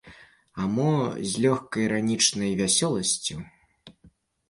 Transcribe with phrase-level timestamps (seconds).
[0.63, 3.35] А мо з лёгка-іранічнай весялосцю.